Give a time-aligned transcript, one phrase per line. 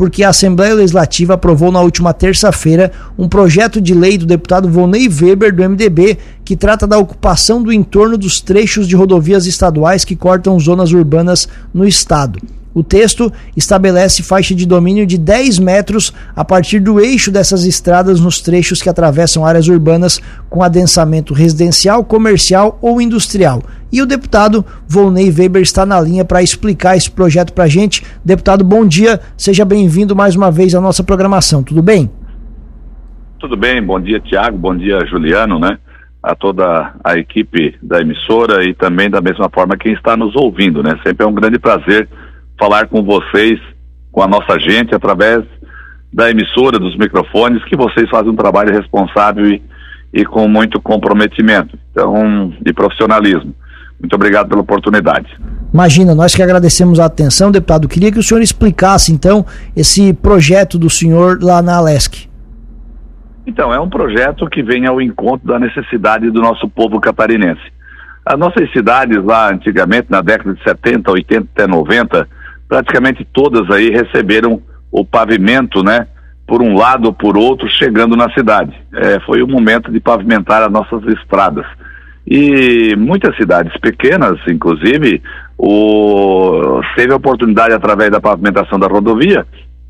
[0.00, 5.06] porque a Assembleia Legislativa aprovou na última terça-feira um projeto de lei do deputado Volney
[5.06, 10.16] Weber, do MDB, que trata da ocupação do entorno dos trechos de rodovias estaduais que
[10.16, 12.40] cortam zonas urbanas no estado.
[12.72, 18.20] O texto estabelece faixa de domínio de 10 metros a partir do eixo dessas estradas
[18.20, 23.62] nos trechos que atravessam áreas urbanas com adensamento residencial, comercial ou industrial.
[23.92, 28.04] E o deputado Volney Weber está na linha para explicar esse projeto para a gente.
[28.24, 32.08] Deputado, bom dia, seja bem-vindo mais uma vez à nossa programação, tudo bem?
[33.40, 35.78] Tudo bem, bom dia Tiago, bom dia Juliano, né?
[36.22, 40.82] A toda a equipe da emissora e também da mesma forma quem está nos ouvindo,
[40.82, 40.98] né?
[41.04, 42.08] Sempre é um grande prazer
[42.58, 43.58] falar com vocês,
[44.12, 45.42] com a nossa gente, através
[46.12, 49.62] da emissora, dos microfones, que vocês fazem um trabalho responsável e,
[50.12, 53.54] e com muito comprometimento então, e profissionalismo.
[54.00, 55.38] Muito obrigado pela oportunidade.
[55.72, 57.88] Imagina, nós que agradecemos a atenção, deputado.
[57.88, 59.46] Queria que o senhor explicasse, então,
[59.76, 62.28] esse projeto do senhor lá na Alesc.
[63.46, 67.62] Então, é um projeto que vem ao encontro da necessidade do nosso povo catarinense.
[68.24, 72.28] As nossas cidades lá, antigamente, na década de 70, 80 até 90,
[72.68, 76.06] praticamente todas aí receberam o pavimento, né?
[76.46, 78.72] Por um lado ou por outro, chegando na cidade.
[78.92, 81.66] É, foi o momento de pavimentar as nossas estradas.
[82.26, 85.22] E muitas cidades pequenas, inclusive,
[85.58, 89.46] o, teve a oportunidade, através da pavimentação da rodovia,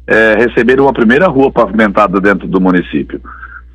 [0.06, 3.20] é, receber uma primeira rua pavimentada dentro do município.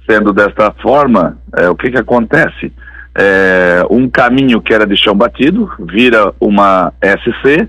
[0.09, 2.71] Sendo desta forma, é, o que, que acontece?
[3.17, 7.67] É, um caminho que era de chão batido vira uma SC,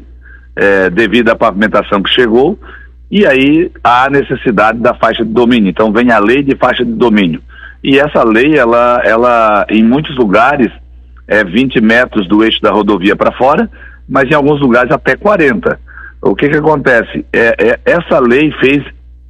[0.57, 2.59] é, devido à pavimentação que chegou,
[3.11, 5.71] e aí há necessidade da faixa de domínio.
[5.71, 7.41] Então vem a lei de faixa de domínio.
[7.83, 10.71] E essa lei, ela, ela em muitos lugares,
[11.29, 13.71] é 20 metros do eixo da rodovia para fora,
[14.09, 15.79] mas em alguns lugares até 40.
[16.23, 17.25] O que que acontece?
[17.33, 18.85] É, é essa lei fez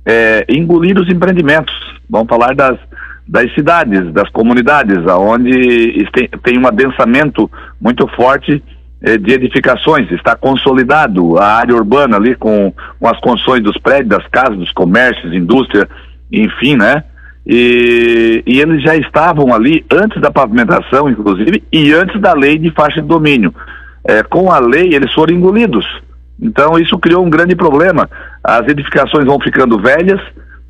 [0.05, 1.75] é, engolir os empreendimentos.
[2.09, 2.79] Vamos falar das,
[3.27, 7.51] das cidades, das comunidades, onde tem, tem um adensamento
[7.81, 8.63] muito forte
[9.03, 14.09] eh, de edificações, está consolidado a área urbana ali com, com as construções dos prédios,
[14.09, 15.87] das casas, dos comércios, indústria,
[16.33, 17.05] enfim, né?
[17.47, 22.73] E, e, eles já estavam ali antes da pavimentação, inclusive, e antes da lei de
[22.73, 23.55] faixa de domínio.
[24.05, 25.87] É, com a lei, eles foram engolidos.
[26.41, 28.09] Então, isso criou um grande problema.
[28.43, 30.21] As edificações vão ficando velhas,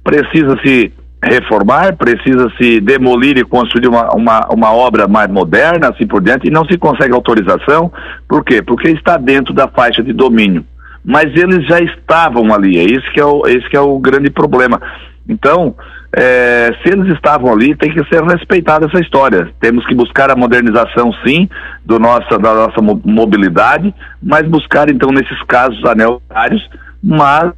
[0.04, 0.92] precisa-se
[1.24, 6.46] reformar, precisa se demolir e construir uma, uma, uma obra mais moderna, assim por diante,
[6.46, 7.90] e não se consegue autorização.
[8.28, 8.62] Por quê?
[8.62, 10.64] Porque está dentro da faixa de domínio.
[11.04, 14.28] Mas eles já estavam ali, é isso que é o, esse que é o grande
[14.28, 14.80] problema.
[15.28, 15.74] Então,
[16.18, 19.50] é, se eles estavam ali, tem que ser respeitada essa história.
[19.60, 21.46] Temos que buscar a modernização, sim,
[21.84, 26.66] do nossa, da nossa mobilidade, mas buscar, então, nesses casos aneltários,
[27.04, 27.52] mas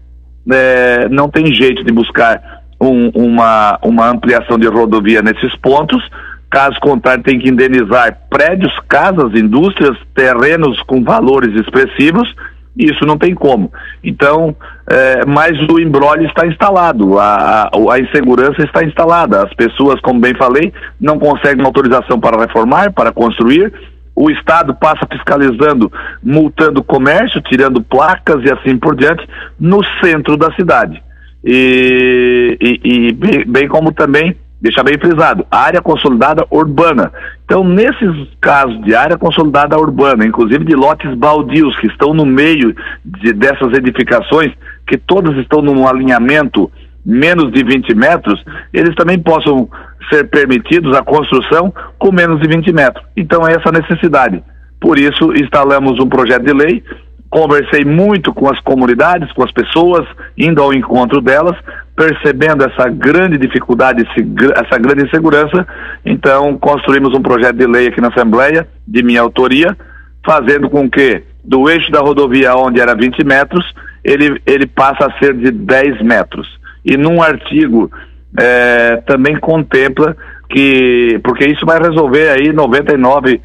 [0.51, 6.03] é, não tem jeito de buscar um, uma, uma ampliação de rodovia nesses pontos.
[6.51, 12.35] Caso contrário, tem que indenizar prédios, casas, indústrias, terrenos com valores expressivos.
[12.77, 13.73] Isso não tem como.
[14.03, 14.55] Então,
[14.89, 19.43] é, mas o embrólio está instalado, a, a, a, insegurança está instalada.
[19.43, 23.73] As pessoas, como bem falei, não conseguem autorização para reformar, para construir.
[24.15, 25.91] O Estado passa fiscalizando,
[26.23, 29.27] multando o comércio, tirando placas e assim por diante,
[29.59, 31.03] no centro da cidade
[31.45, 37.13] e, e, e bem, bem, como também, deixar bem frisado, área consolidada urbana.
[37.45, 42.75] Então, nesses casos de área consolidada urbana, inclusive de lotes baldios que estão no meio
[43.05, 44.53] de, dessas edificações,
[44.87, 46.71] que todas estão num alinhamento
[47.05, 49.69] menos de 20 metros, eles também possam
[50.11, 53.05] ser permitidos a construção com menos de 20 metros.
[53.17, 54.43] Então, é essa necessidade.
[54.81, 56.83] Por isso, instalamos um projeto de lei
[57.31, 61.57] conversei muito com as comunidades, com as pessoas, indo ao encontro delas,
[61.99, 64.07] percebendo essa grande dificuldade,
[64.55, 65.67] essa grande insegurança.
[66.07, 69.77] Então, construímos um projeto de lei aqui na Assembleia, de minha autoria,
[70.25, 75.19] fazendo com que do eixo da rodovia, onde era 20 metros, ele, ele passa a
[75.19, 76.47] ser de 10 metros.
[76.85, 77.91] E num artigo
[78.39, 80.17] é, também contempla
[80.49, 83.41] que, porque isso vai resolver aí 99%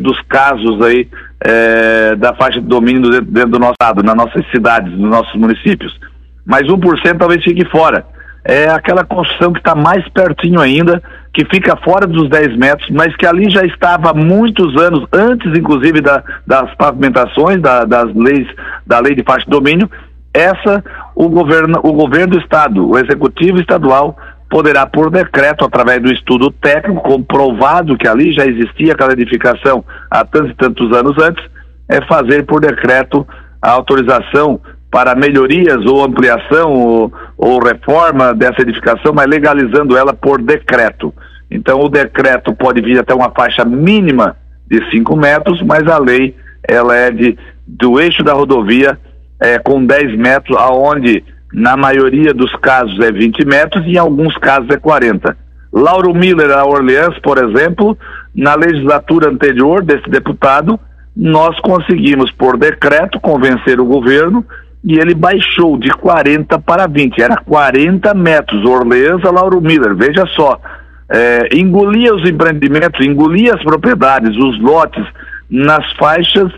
[0.00, 1.08] dos casos aí
[1.44, 5.34] é, da faixa de domínio dentro, dentro, do nosso estado, nas nossas cidades, nos nossos
[5.34, 5.98] municípios.
[6.44, 8.04] Mas 1% talvez fique fora.
[8.44, 11.02] É aquela construção que está mais pertinho ainda,
[11.32, 15.50] que fica fora dos 10 metros, mas que ali já estava há muitos anos, antes
[15.58, 18.46] inclusive da, das pavimentações, da, das leis,
[18.86, 19.90] da lei de faixa de domínio.
[20.34, 24.16] Essa, o governo, o governo do estado, o executivo estadual,
[24.50, 30.24] poderá, por decreto, através do estudo técnico, comprovado que ali já existia aquela edificação há
[30.24, 31.44] tantos e tantos anos antes,
[31.88, 33.26] é fazer por decreto
[33.60, 34.60] a autorização
[34.94, 41.12] para melhorias ou ampliação ou, ou reforma dessa edificação, mas legalizando ela por decreto.
[41.50, 44.36] Então o decreto pode vir até uma faixa mínima
[44.70, 47.36] de 5 metros, mas a lei ela é de
[47.66, 48.96] do eixo da rodovia
[49.40, 54.38] é, com 10 metros, aonde na maioria dos casos é 20 metros e em alguns
[54.38, 55.36] casos é 40.
[55.72, 57.98] Lauro Miller, a Orleans, por exemplo,
[58.32, 60.78] na legislatura anterior desse deputado,
[61.16, 64.44] nós conseguimos, por decreto, convencer o governo
[64.84, 67.20] e ele baixou de 40 para 20.
[67.20, 69.96] Era 40 metros, Orleans a Lauro Miller.
[69.96, 70.60] Veja só,
[71.08, 75.04] é, engolia os empreendimentos, engolia as propriedades, os lotes
[75.48, 76.52] nas faixas,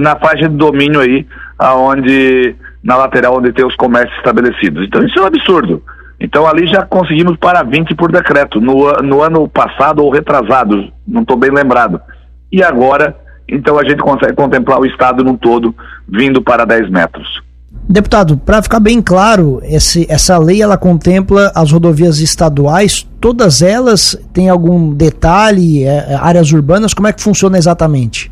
[0.00, 1.26] na faixa de domínio aí,
[1.58, 4.86] aonde na lateral onde tem os comércios estabelecidos.
[4.86, 5.82] Então isso é um absurdo.
[6.20, 11.22] Então ali já conseguimos para 20 por decreto, no, no ano passado ou retrasado, não
[11.22, 12.00] estou bem lembrado.
[12.52, 13.16] E agora,
[13.48, 15.74] então a gente consegue contemplar o estado no todo
[16.08, 17.47] vindo para 10 metros.
[17.70, 24.14] Deputado, para ficar bem claro, esse, essa lei ela contempla as rodovias estaduais, todas elas
[24.32, 28.30] têm algum detalhe, é, é, áreas urbanas, como é que funciona exatamente?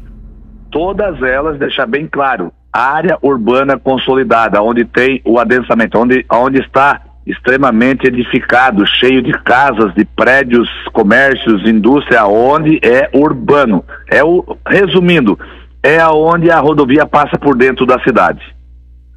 [0.71, 7.01] Todas elas, deixar bem claro, área urbana consolidada, onde tem o adensamento, onde, onde está
[7.27, 13.83] extremamente edificado, cheio de casas, de prédios, comércios, indústria, onde é urbano.
[14.07, 15.39] É o, resumindo,
[15.83, 18.56] é aonde a rodovia passa por dentro da cidade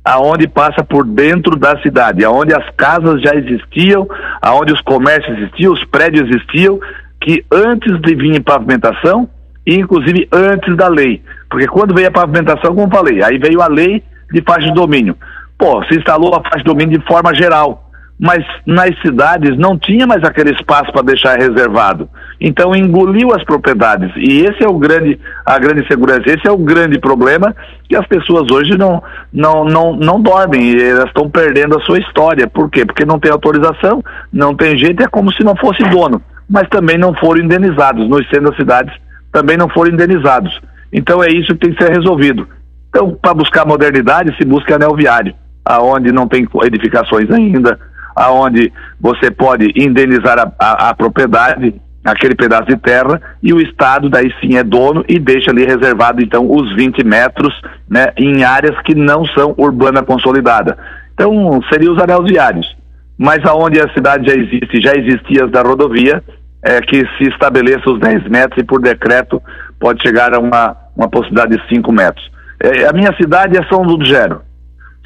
[0.04, 4.08] aonde passa por dentro da cidade, aonde as casas já existiam,
[4.42, 6.80] aonde os comércios existiam, os prédios existiam,
[7.22, 9.30] que antes de vir em pavimentação,
[9.66, 11.22] e inclusive antes da lei.
[11.50, 15.16] Porque quando veio a pavimentação, como falei, aí veio a lei de faixa de domínio.
[15.58, 17.89] Pô, se instalou a faixa de domínio de forma geral
[18.20, 22.10] mas nas cidades não tinha mais aquele espaço para deixar reservado.
[22.42, 24.12] Então engoliu as propriedades.
[24.18, 27.56] E esse é o grande, a grande segurança, esse é o grande problema
[27.88, 29.02] que as pessoas hoje não,
[29.32, 32.46] não, não, não dormem, elas estão perdendo a sua história.
[32.48, 32.86] Por quê?
[32.86, 36.22] Porque não tem autorização, não tem jeito, é como se não fosse dono.
[36.50, 38.94] Mas também não foram indenizados, nos centros das cidades
[39.32, 40.60] também não foram indenizados.
[40.92, 42.48] Então é isso que tem que ser resolvido.
[42.90, 45.34] Então, para buscar modernidade, se busca anel viário,
[45.64, 47.80] aonde não tem edificações ainda,
[48.20, 51.74] aonde você pode indenizar a, a, a propriedade,
[52.04, 56.22] aquele pedaço de terra, e o Estado daí sim é dono e deixa ali reservado
[56.22, 57.54] então os 20 metros
[57.90, 60.78] né, em áreas que não são urbana consolidada.
[61.14, 62.78] Então seriam os anéis viários.
[63.18, 66.22] Mas aonde a cidade já existe, já existia da rodovia,
[66.62, 69.42] é que se estabeleça os 10 metros e por decreto
[69.80, 72.30] pode chegar a uma, uma possibilidade de 5 metros.
[72.62, 74.42] É, a minha cidade é São Ludgero.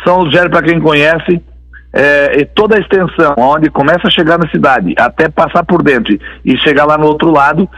[0.03, 1.41] São Ludgero, para quem conhece,
[1.93, 6.17] é, e toda a extensão, onde começa a chegar na cidade, até passar por dentro
[6.43, 7.69] e chegar lá no outro lado,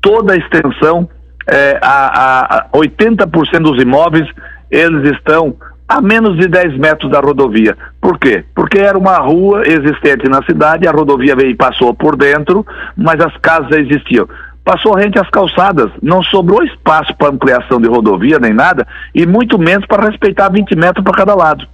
[0.00, 1.08] toda a extensão,
[1.48, 4.28] é, a, a 80% dos imóveis,
[4.70, 5.56] eles estão
[5.88, 7.76] a menos de 10 metros da rodovia.
[8.00, 8.44] Por quê?
[8.54, 12.66] Porque era uma rua existente na cidade, a rodovia veio e passou por dentro,
[12.96, 14.28] mas as casas já existiam.
[14.64, 19.58] Passou rente às calçadas, não sobrou espaço para ampliação de rodovia nem nada, e muito
[19.58, 21.64] menos para respeitar 20 metros para cada lado.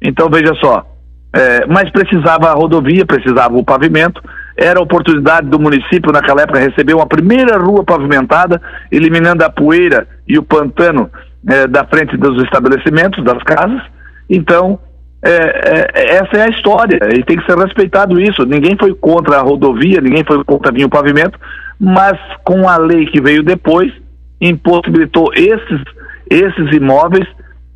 [0.00, 0.89] Então veja só,
[1.32, 4.20] é, mas precisava a rodovia, precisava o pavimento.
[4.56, 8.60] Era a oportunidade do município, naquela época, receber uma primeira rua pavimentada,
[8.90, 11.08] eliminando a poeira e o pantano
[11.48, 13.80] é, da frente dos estabelecimentos, das casas.
[14.28, 14.78] Então,
[15.22, 18.44] é, é, essa é a história e tem que ser respeitado isso.
[18.44, 21.38] Ninguém foi contra a rodovia, ninguém foi contra o pavimento,
[21.78, 23.92] mas com a lei que veio depois,
[24.40, 25.82] impossibilitou esses,
[26.28, 27.26] esses imóveis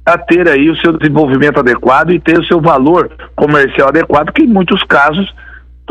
[0.06, 4.42] a ter aí o seu desenvolvimento adequado e ter o seu valor comercial adequado, que
[4.42, 5.34] em muitos casos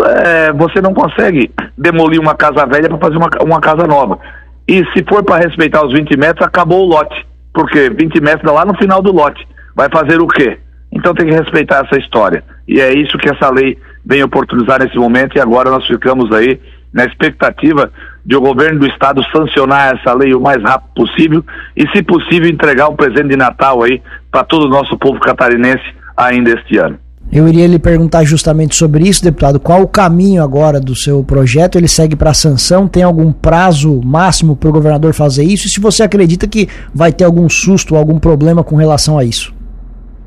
[0.01, 4.19] é, você não consegue demolir uma casa velha para fazer uma, uma casa nova.
[4.67, 7.25] E se for para respeitar os 20 metros, acabou o lote.
[7.53, 9.47] Porque 20 metros lá no final do lote.
[9.75, 10.59] Vai fazer o quê?
[10.91, 12.43] Então tem que respeitar essa história.
[12.67, 16.59] E é isso que essa lei vem oportunizar nesse momento e agora nós ficamos aí
[16.93, 17.91] na expectativa
[18.25, 22.49] de o governo do estado sancionar essa lei o mais rápido possível e, se possível,
[22.49, 24.01] entregar um presente de Natal aí
[24.31, 25.83] para todo o nosso povo catarinense
[26.15, 26.97] ainda este ano.
[27.31, 29.59] Eu iria lhe perguntar justamente sobre isso, deputado.
[29.59, 31.77] Qual o caminho agora do seu projeto?
[31.77, 32.87] Ele segue para a sanção?
[32.87, 35.65] Tem algum prazo máximo para o governador fazer isso?
[35.65, 39.53] E se você acredita que vai ter algum susto, algum problema com relação a isso?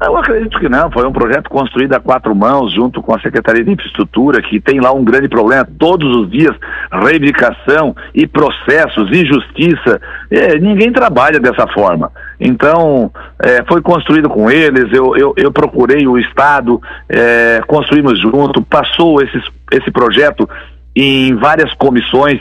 [0.01, 0.91] Eu acredito que não.
[0.91, 4.79] Foi um projeto construído a quatro mãos, junto com a Secretaria de Infraestrutura, que tem
[4.79, 6.55] lá um grande problema todos os dias:
[6.93, 10.01] reivindicação e processos e justiça.
[10.31, 12.13] É, ninguém trabalha dessa forma.
[12.39, 13.11] Então,
[13.43, 14.93] é, foi construído com eles.
[14.93, 20.47] Eu, eu, eu procurei o Estado, é, construímos junto, passou esses, esse projeto
[20.95, 22.41] em várias comissões,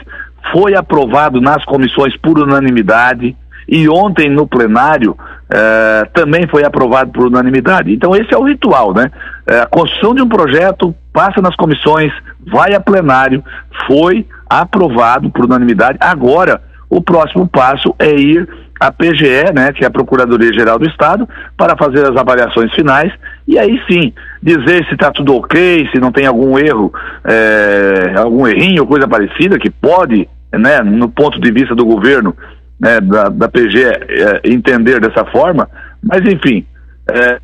[0.52, 3.36] foi aprovado nas comissões por unanimidade.
[3.68, 5.18] E ontem no plenário
[5.50, 7.94] eh, também foi aprovado por unanimidade.
[7.94, 9.12] Então esse é o ritual, né?
[9.48, 12.12] Eh, a construção de um projeto passa nas comissões,
[12.46, 13.44] vai a plenário,
[13.88, 15.98] foi aprovado por unanimidade.
[16.02, 18.48] Agora o próximo passo é ir
[18.80, 23.12] à PGE, né, que é a Procuradoria Geral do Estado, para fazer as avaliações finais
[23.48, 26.94] e aí sim dizer se está tudo ok, se não tem algum erro,
[27.24, 32.36] é, algum errinho, coisa parecida, que pode, né, no ponto de vista do governo,
[32.79, 35.70] né, da, da PGE, é, entender dessa forma,
[36.03, 36.65] mas enfim,
[37.10, 37.39] é,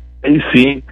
[0.52, 0.82] sim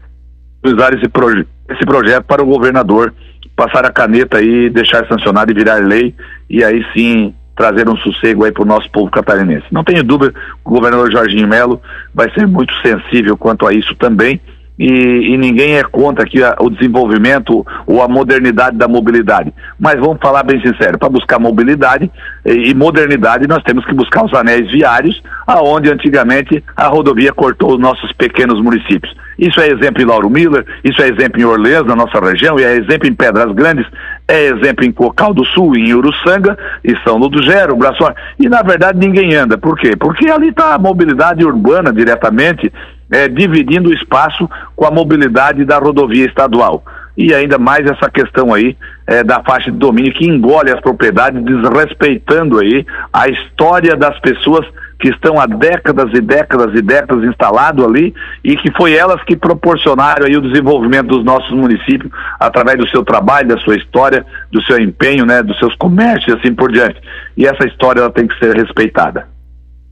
[0.64, 3.14] usar esse, proje esse projeto para o governador
[3.54, 6.14] passar a caneta aí, deixar sancionado e virar lei,
[6.48, 9.66] e aí sim trazer um sossego aí para o nosso povo catarinense.
[9.70, 10.32] Não tenho dúvida,
[10.64, 11.80] o governador Jorginho Melo
[12.14, 14.40] vai ser muito sensível quanto a isso também,
[14.80, 19.52] e, e, ninguém é contra aqui a, o desenvolvimento ou a modernidade da mobilidade.
[19.78, 22.10] Mas vamos falar bem sincero, para buscar mobilidade
[22.46, 27.74] e, e, modernidade nós temos que buscar os anéis viários, aonde antigamente a rodovia cortou
[27.74, 29.14] os nossos pequenos municípios.
[29.38, 32.64] Isso é exemplo em Lauro Miller, isso é exemplo em Orleans, na nossa região, e
[32.64, 33.86] é exemplo em Pedras Grandes,
[34.26, 38.14] é exemplo em Cocal do Sul, em Uruçanga, e São Ludogero, Braçoar.
[38.38, 39.58] E na verdade ninguém anda.
[39.58, 39.94] Por quê?
[39.94, 42.72] Porque ali está a mobilidade urbana diretamente
[43.10, 46.84] é, dividindo o espaço com a mobilidade da rodovia estadual.
[47.16, 48.76] E ainda mais essa questão aí
[49.06, 54.66] é, da faixa de domínio que engole as propriedades, desrespeitando aí a história das pessoas
[54.98, 58.14] que estão há décadas e décadas e décadas instalado ali
[58.44, 63.02] e que foi elas que proporcionaram aí o desenvolvimento dos nossos municípios através do seu
[63.02, 67.00] trabalho, da sua história, do seu empenho, né, dos seus comércios e assim por diante.
[67.36, 69.26] E essa história ela tem que ser respeitada.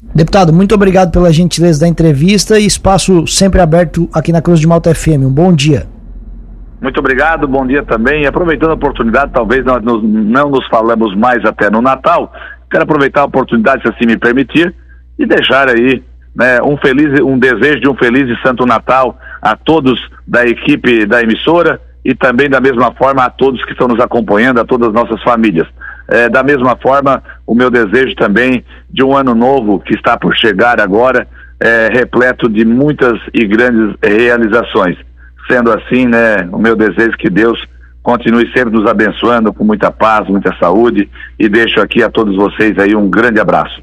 [0.00, 4.66] Deputado, muito obrigado pela gentileza da entrevista e espaço sempre aberto aqui na Cruz de
[4.66, 5.24] Malta FM.
[5.24, 5.86] Um bom dia.
[6.80, 8.24] Muito obrigado, bom dia também.
[8.24, 12.32] Aproveitando a oportunidade, talvez nós não nos falamos mais até no Natal,
[12.70, 14.72] quero aproveitar a oportunidade, se assim me permitir,
[15.18, 16.00] e deixar aí
[16.34, 21.06] né, um feliz, um desejo de um feliz e santo Natal a todos da equipe
[21.06, 24.88] da emissora e também da mesma forma a todos que estão nos acompanhando, a todas
[24.88, 25.66] as nossas famílias.
[26.06, 30.36] É, da mesma forma, o meu desejo também de um ano novo que está por
[30.36, 31.26] chegar agora,
[31.58, 34.98] é, repleto de muitas e grandes realizações.
[35.50, 37.58] Sendo assim, né, o meu desejo é que Deus
[38.02, 42.78] continue sempre nos abençoando com muita paz, muita saúde e deixo aqui a todos vocês
[42.78, 43.82] aí um grande abraço.